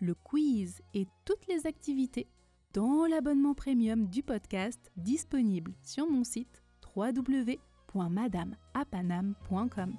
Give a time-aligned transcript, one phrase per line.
[0.00, 2.28] le quiz et toutes les activités
[2.72, 6.62] dans l'abonnement premium du podcast disponible sur mon site
[6.96, 9.94] www.madameapanam.com.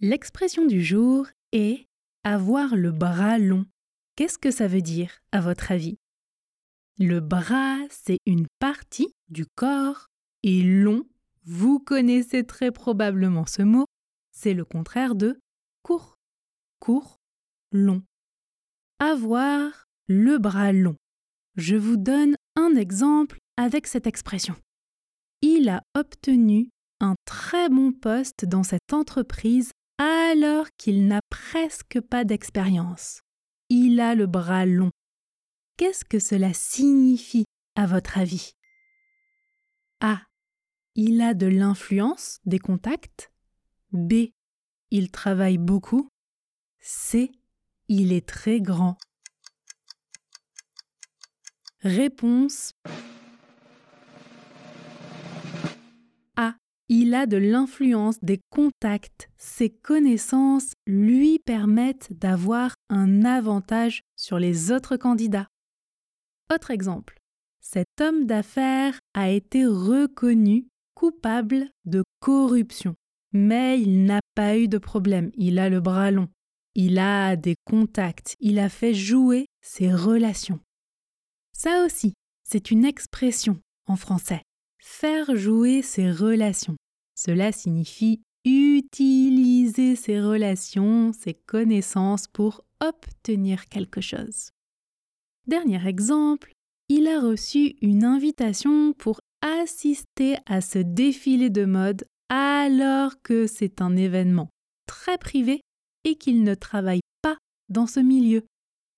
[0.00, 1.86] L'expression du jour est
[2.24, 3.64] avoir le bras long.
[4.16, 5.98] Qu'est-ce que ça veut dire, à votre avis?
[6.98, 10.08] Le bras, c'est une partie du corps
[10.42, 11.06] et long,
[11.44, 13.86] vous connaissez très probablement ce mot,
[14.42, 15.40] c'est le contraire de
[15.84, 16.16] court.
[16.80, 17.20] Court,
[17.70, 18.02] long.
[18.98, 20.96] Avoir le bras long.
[21.56, 24.56] Je vous donne un exemple avec cette expression.
[25.42, 32.24] Il a obtenu un très bon poste dans cette entreprise alors qu'il n'a presque pas
[32.24, 33.20] d'expérience.
[33.68, 34.90] Il a le bras long.
[35.76, 37.44] Qu'est-ce que cela signifie
[37.76, 38.54] à votre avis?
[40.00, 40.20] A.
[40.96, 43.31] Il a de l'influence, des contacts.
[43.92, 44.32] B.
[44.90, 46.08] Il travaille beaucoup.
[46.80, 47.30] C.
[47.88, 48.96] Il est très grand.
[51.80, 52.72] Réponse
[56.36, 56.54] A.
[56.88, 59.28] Il a de l'influence des contacts.
[59.36, 65.48] Ses connaissances lui permettent d'avoir un avantage sur les autres candidats.
[66.52, 67.18] Autre exemple.
[67.60, 72.94] Cet homme d'affaires a été reconnu coupable de corruption.
[73.32, 76.28] Mais il n'a pas eu de problème, il a le bras long,
[76.74, 80.60] il a des contacts, il a fait jouer ses relations.
[81.52, 84.42] Ça aussi, c'est une expression en français.
[84.78, 86.76] Faire jouer ses relations.
[87.14, 94.50] Cela signifie utiliser ses relations, ses connaissances pour obtenir quelque chose.
[95.46, 96.52] Dernier exemple,
[96.88, 102.04] il a reçu une invitation pour assister à ce défilé de mode
[102.34, 104.48] alors que c'est un événement
[104.86, 105.60] très privé
[106.04, 107.36] et qu'il ne travaille pas
[107.68, 108.46] dans ce milieu.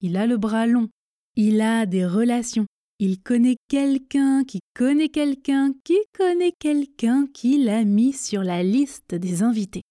[0.00, 0.89] Il a le bras long,
[1.34, 2.67] il a des relations,
[3.00, 9.17] il connaît quelqu'un qui connaît quelqu'un qui connaît quelqu'un qui l'a mis sur la liste
[9.17, 9.83] des invités.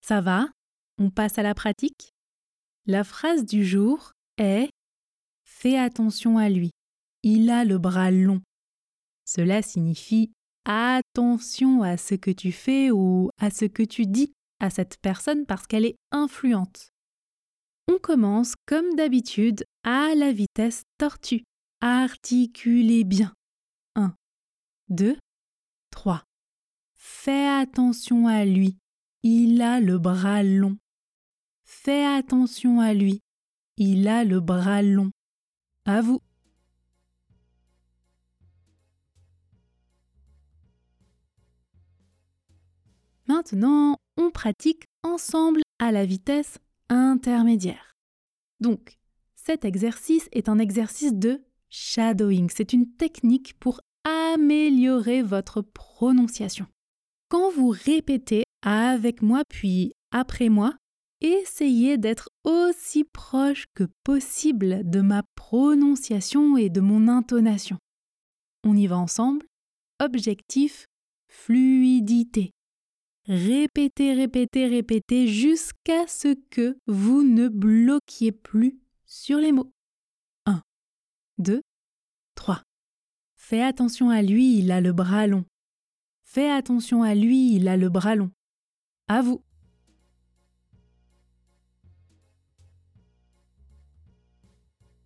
[0.00, 0.48] Ça va?
[0.96, 2.14] On passe à la pratique?
[2.86, 4.70] La phrase du jour est
[5.44, 6.70] Fais attention à lui.
[7.22, 8.40] Il a le bras long.
[9.26, 10.32] Cela signifie
[10.64, 15.46] attention à ce que tu fais ou à ce que tu dis à cette personne
[15.46, 16.90] parce qu'elle est influente.
[17.88, 21.44] On commence comme d'habitude à la vitesse tortue.
[21.80, 23.34] Articulez bien.
[23.94, 24.14] 1,
[24.88, 25.18] 2,
[25.90, 26.24] 3.
[26.94, 28.78] Fais attention à lui.
[29.22, 30.78] Il a le bras long.
[31.64, 33.20] Fais attention à lui.
[33.76, 35.10] Il a le bras long.
[35.84, 36.22] À vous.
[43.26, 46.58] Maintenant, on pratique ensemble à la vitesse
[46.88, 47.94] intermédiaire.
[48.60, 48.98] Donc,
[49.34, 52.50] cet exercice est un exercice de shadowing.
[52.54, 56.66] C'est une technique pour améliorer votre prononciation.
[57.28, 60.74] Quand vous répétez avec moi puis après moi,
[61.20, 67.78] essayez d'être aussi proche que possible de ma prononciation et de mon intonation.
[68.64, 69.46] On y va ensemble.
[70.00, 70.86] Objectif
[71.28, 72.52] fluidité.
[73.26, 79.72] Répétez, répétez, répétez jusqu'à ce que vous ne bloquiez plus sur les mots.
[80.44, 80.62] 1,
[81.38, 81.62] 2,
[82.34, 82.62] 3.
[83.36, 85.46] Fais attention à lui, il a le bras long.
[86.24, 88.30] Fais attention à lui, il a le bras long.
[89.08, 89.42] À vous.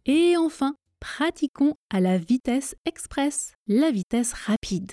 [0.07, 4.93] Et enfin, pratiquons à la vitesse express, la vitesse rapide.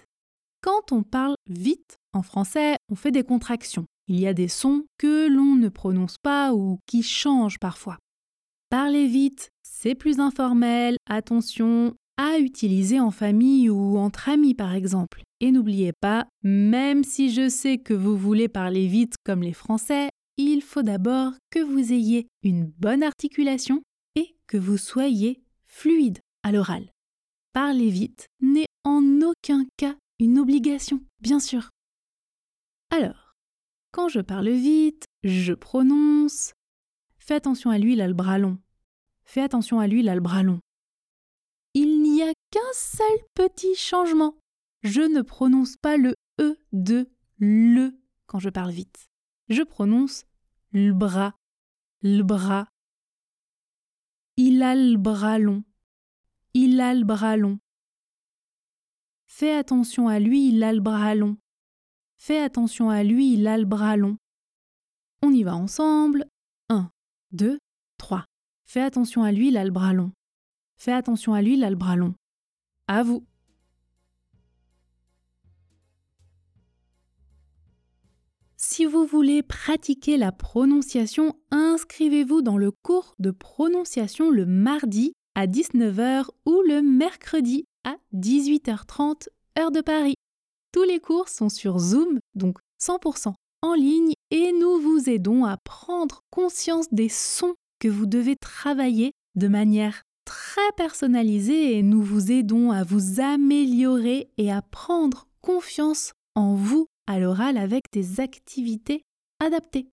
[0.65, 3.85] Quand on parle vite en français, on fait des contractions.
[4.07, 7.99] Il y a des sons que l'on ne prononce pas ou qui changent parfois.
[8.71, 15.21] Parler vite, c'est plus informel, attention à utiliser en famille ou entre amis par exemple.
[15.39, 20.09] Et n'oubliez pas, même si je sais que vous voulez parler vite comme les Français,
[20.37, 23.83] il faut d'abord que vous ayez une bonne articulation
[24.15, 26.89] et que vous soyez fluide à l'oral.
[27.53, 31.69] Parler vite n'est en aucun cas une obligation, bien sûr.
[32.91, 33.35] Alors,
[33.91, 36.53] Quand je parle vite, je prononce.
[37.17, 38.57] Fais attention à lui, il a le bras long.
[39.23, 40.59] Fais attention à lui, il a le bras long.
[41.73, 44.35] Il n'y a qu'un seul petit changement.
[44.83, 47.97] Je ne prononce pas le E de le
[48.27, 49.07] quand je parle vite.
[49.47, 50.25] Je prononce
[50.71, 51.33] le bras,
[52.01, 52.67] le bras.
[54.35, 55.63] Il a le bras long.
[56.53, 57.59] Il a le bras long.
[59.37, 60.71] Fais attention à lui, il a.
[62.15, 63.57] Fais attention à lui, il a
[63.97, 64.15] long.
[65.21, 66.25] On y va ensemble.
[66.69, 66.89] 1,
[67.33, 67.59] 2,
[67.97, 68.23] 3.
[68.63, 70.13] Fais attention à lui, il a long.
[70.77, 72.15] Fais attention à lui, il a long.
[72.87, 73.25] À vous.
[78.55, 85.45] Si vous voulez pratiquer la prononciation, inscrivez-vous dans le cours de prononciation le mardi à
[85.45, 90.15] 19h ou le mercredi à 18h30 heure de Paris.
[90.73, 95.55] Tous les cours sont sur Zoom, donc 100% en ligne, et nous vous aidons à
[95.55, 102.31] prendre conscience des sons que vous devez travailler de manière très personnalisée et nous vous
[102.31, 109.03] aidons à vous améliorer et à prendre confiance en vous à l'oral avec des activités
[109.39, 109.87] adaptées.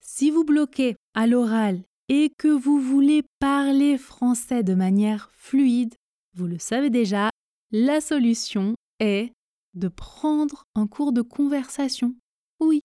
[0.00, 5.94] Si vous bloquez à l'oral et que vous voulez parler français de manière fluide,
[6.34, 7.30] vous le savez déjà,
[7.70, 9.32] la solution est
[9.74, 12.14] de prendre un cours de conversation.
[12.60, 12.80] Oui,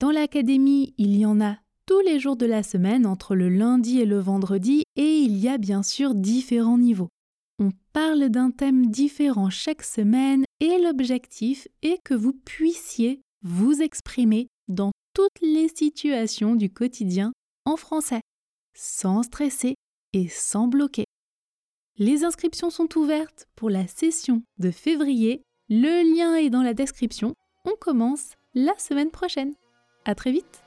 [0.00, 1.56] dans l'académie, il y en a
[1.86, 5.48] tous les jours de la semaine entre le lundi et le vendredi et il y
[5.48, 7.08] a bien sûr différents niveaux.
[7.58, 14.48] On parle d'un thème différent chaque semaine et l'objectif est que vous puissiez vous exprimer
[14.68, 17.32] dans toutes les situations du quotidien
[17.64, 18.20] en français,
[18.74, 19.76] sans stresser
[20.12, 21.04] et sans bloquer.
[21.98, 25.42] Les inscriptions sont ouvertes pour la session de février.
[25.70, 27.34] Le lien est dans la description.
[27.64, 29.54] On commence la semaine prochaine.
[30.04, 30.65] À très vite!